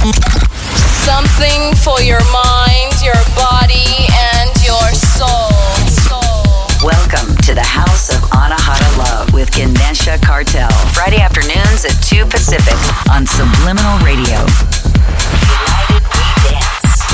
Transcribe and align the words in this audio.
Something 0.00 1.76
for 1.76 2.00
your 2.00 2.24
mind, 2.32 3.04
your 3.04 3.20
body, 3.36 4.08
and 4.32 4.48
your 4.64 4.94
soul. 4.96 5.52
soul. 5.92 6.40
Welcome 6.82 7.36
to 7.44 7.52
the 7.52 7.60
House 7.60 8.08
of 8.08 8.22
Anahata 8.30 8.96
Love 8.96 9.34
with 9.34 9.52
Ganesha 9.52 10.16
Cartel. 10.24 10.70
Friday 10.94 11.20
afternoons 11.20 11.84
at 11.84 11.92
2 12.02 12.24
Pacific 12.24 12.80
on 13.12 13.26
Subliminal 13.26 13.98
Radio. 14.00 14.40
United 15.44 16.00
We 16.16 16.24
Dance. 16.48 17.04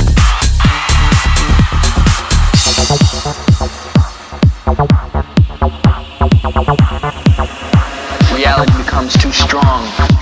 Reality 8.32 8.79
becomes 8.79 9.16
too 9.16 9.32
strong. 9.32 10.16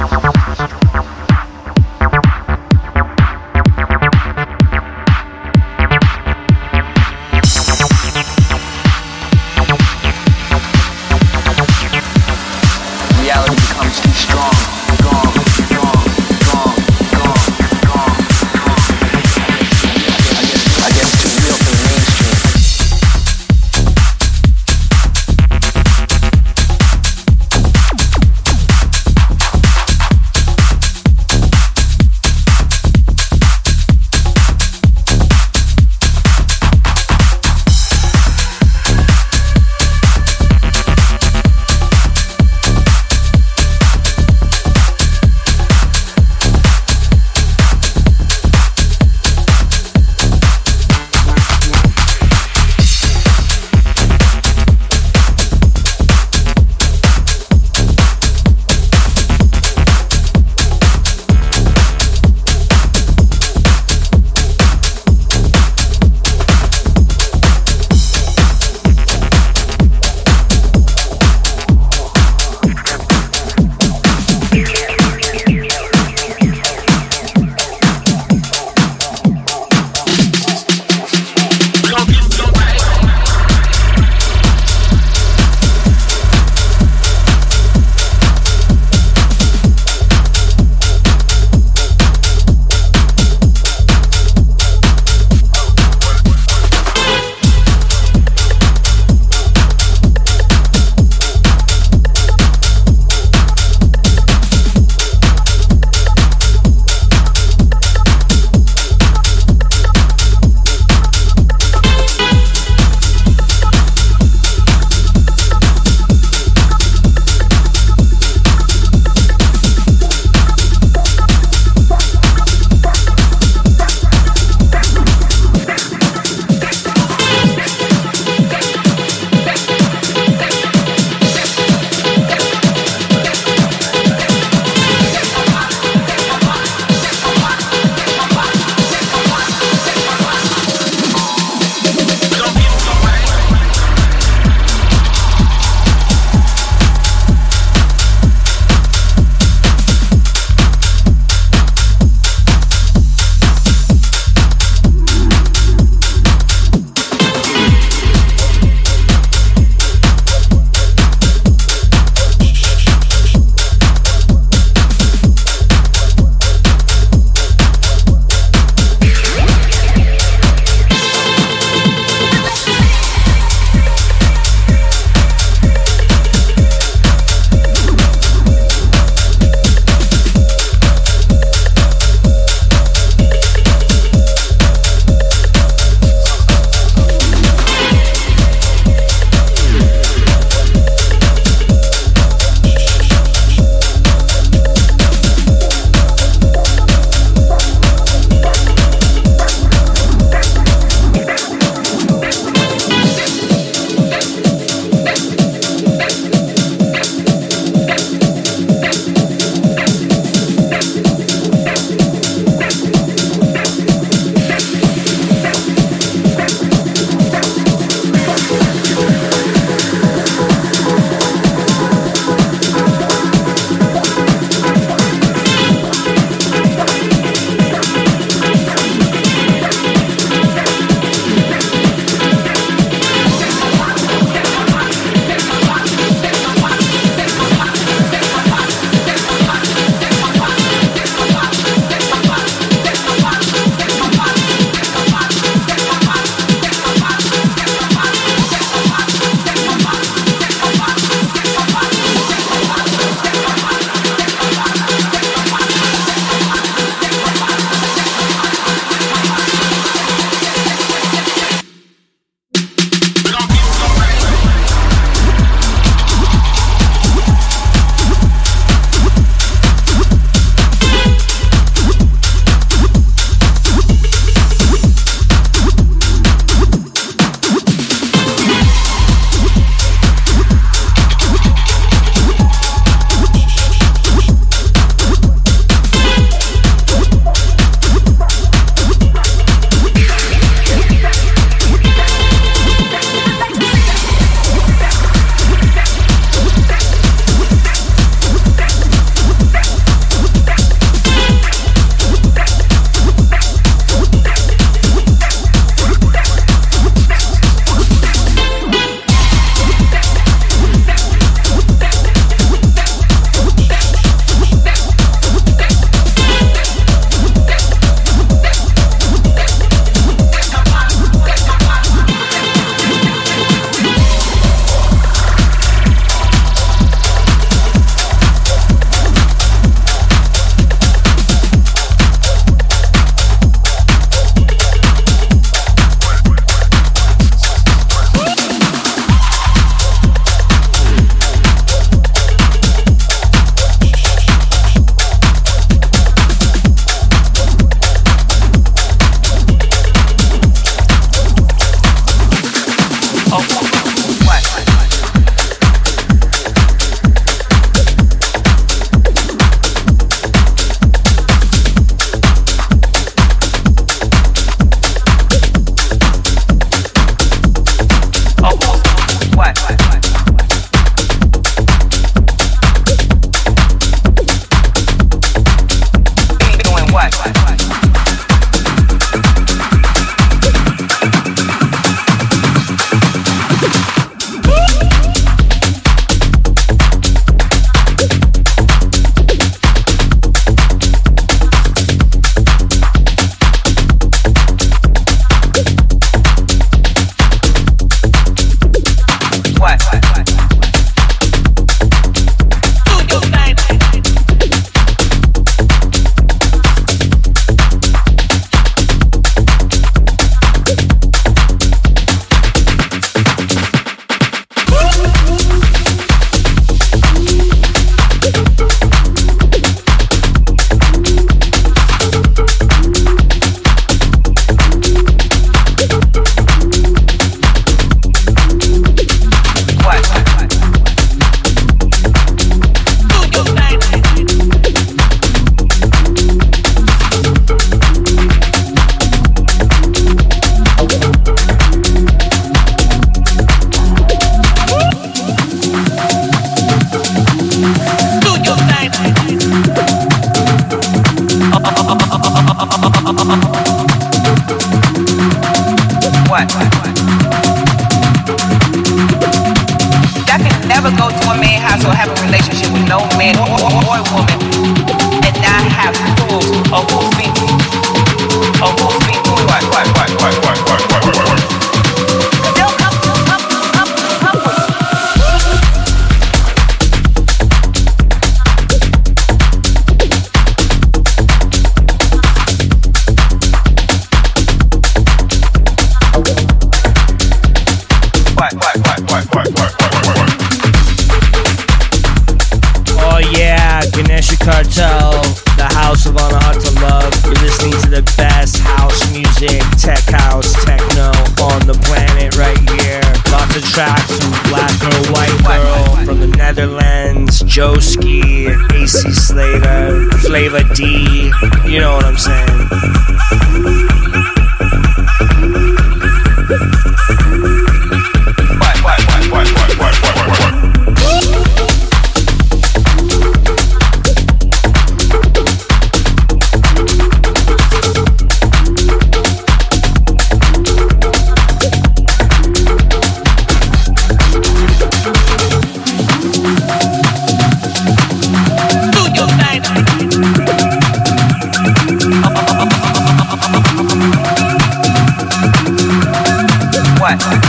want. 547.22 547.40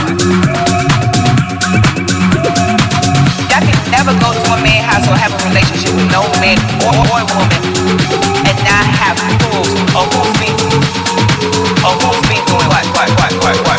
Can 3.50 3.62
never 3.90 4.12
go 4.20 4.30
to 4.30 4.42
a 4.52 4.58
man 4.62 4.84
house 4.84 5.06
or 5.08 5.16
have 5.16 5.32
a 5.32 5.40
relationship 5.48 5.94
with 5.94 6.10
no 6.12 6.22
man 6.42 6.58
or, 6.84 6.94
or 7.10 7.22
woman 7.34 7.60
and 8.46 8.58
not 8.62 8.86
have 9.00 9.16
rules 9.50 9.70
of 9.96 10.06
who's 10.12 10.56
who's 10.62 11.06
doing 12.46 12.68
what, 12.68 12.86
what, 12.94 13.10
what, 13.18 13.32
what, 13.42 13.56
what. 13.66 13.75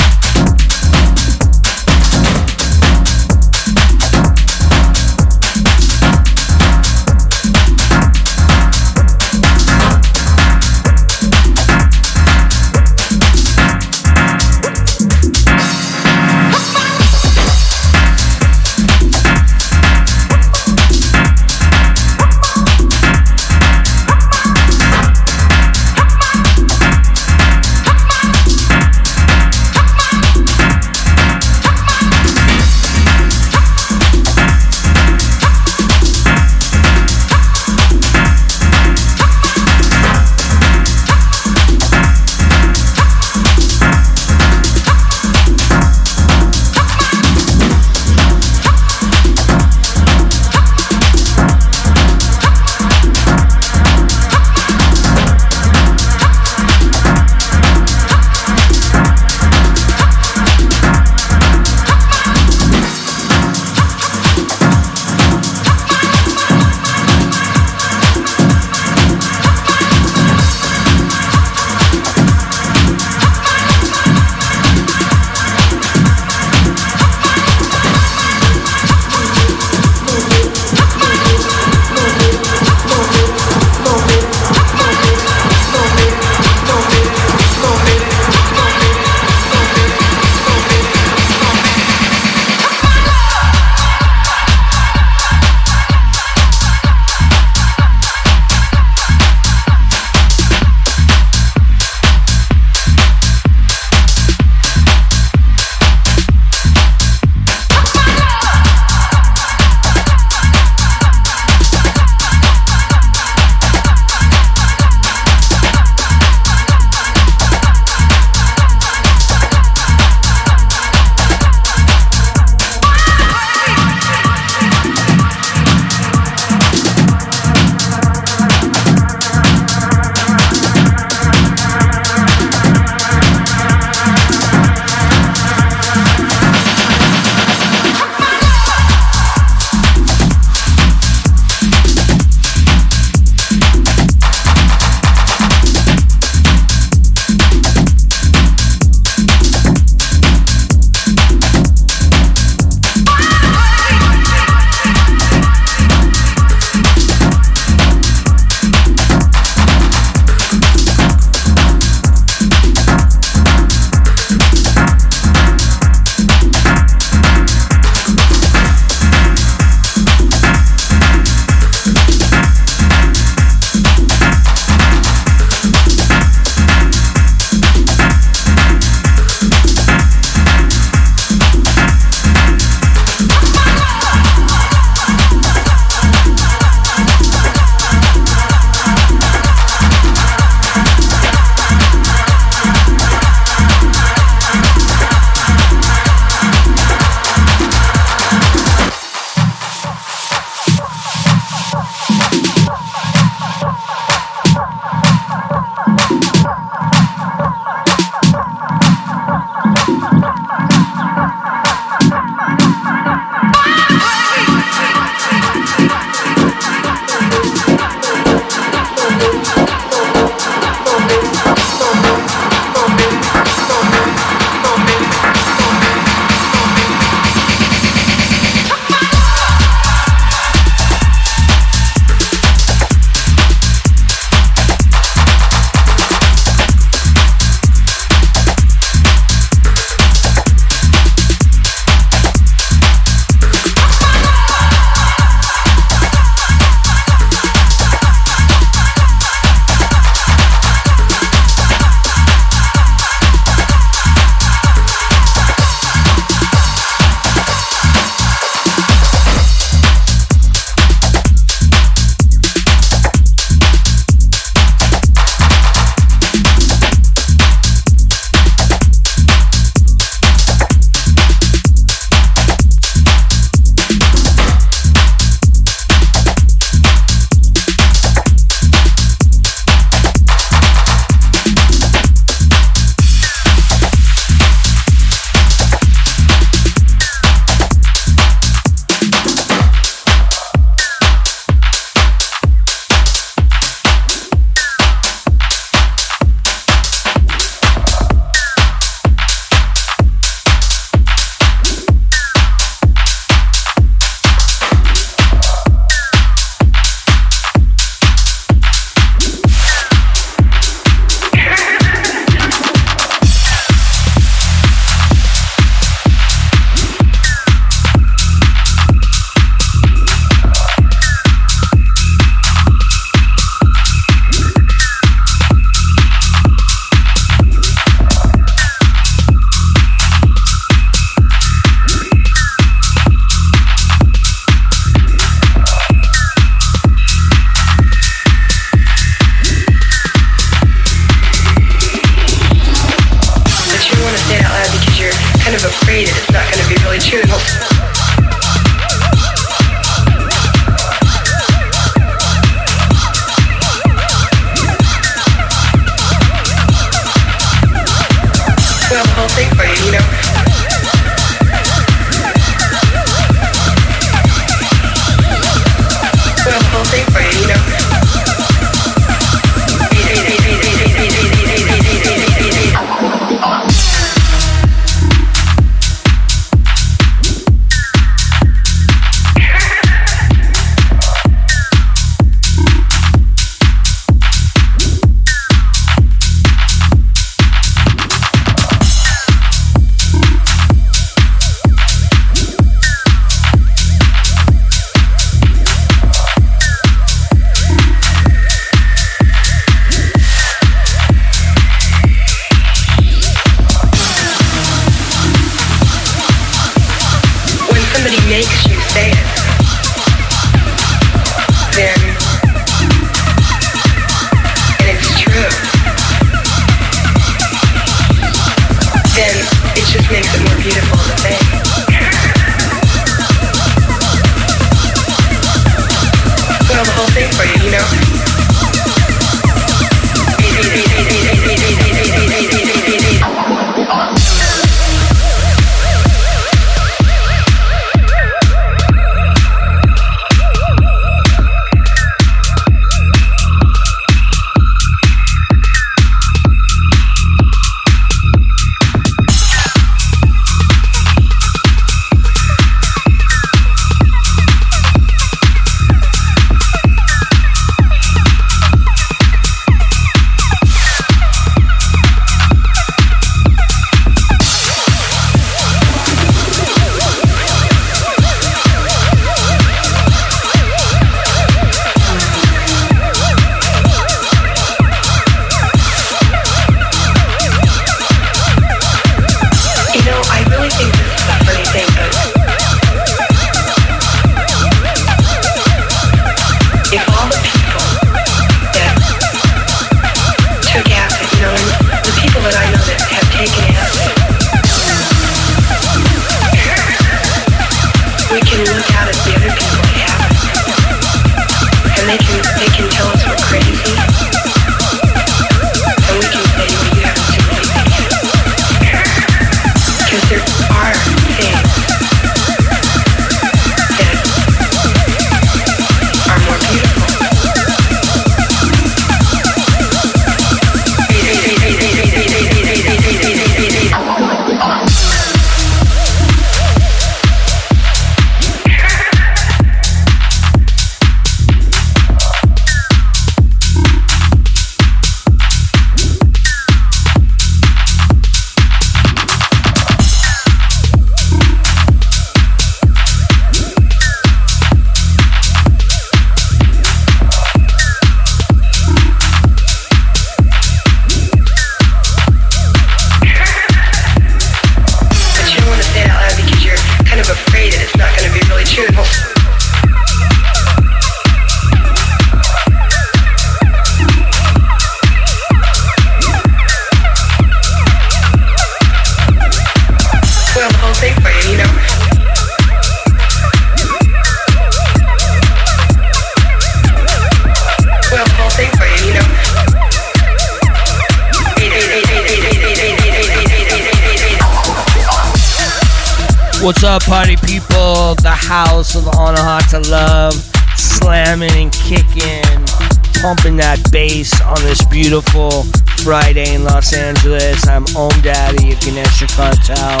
Ganesha 598.90 599.28
Cartel. 599.28 600.00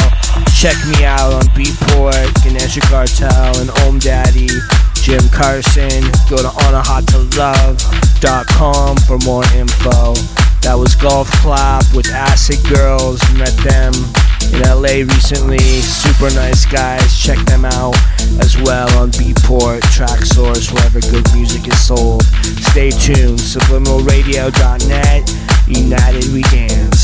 Check 0.50 0.74
me 0.88 1.04
out 1.04 1.32
on 1.32 1.42
Beatport, 1.54 2.34
Ganesha 2.42 2.80
Cartel, 2.80 3.60
and 3.60 3.70
Om 3.86 4.00
Daddy, 4.00 4.48
Jim 4.94 5.28
Carson. 5.30 6.10
Go 6.28 6.38
to 6.42 6.48
anahatalove.com 6.66 8.96
for 9.06 9.18
more 9.18 9.44
info. 9.54 10.14
That 10.62 10.76
was 10.76 10.96
Golf 10.96 11.30
Clap 11.38 11.84
with 11.94 12.10
Acid 12.10 12.58
Girls. 12.68 13.22
Met 13.38 13.54
them 13.62 13.94
in 14.50 14.62
LA 14.66 15.06
recently. 15.06 15.62
Super 15.86 16.34
nice 16.34 16.66
guys. 16.66 17.16
Check 17.16 17.38
them 17.46 17.64
out 17.64 17.94
as 18.42 18.58
well 18.60 18.90
on 18.98 19.12
Beatport, 19.12 19.82
Traxsource, 19.94 20.72
wherever 20.74 21.00
good 21.00 21.32
music 21.32 21.68
is 21.68 21.78
sold. 21.86 22.24
Stay 22.74 22.90
tuned. 22.90 23.38
SubliminalRadio.net. 23.38 25.30
United 25.68 26.32
we 26.32 26.42
dance. 26.50 26.99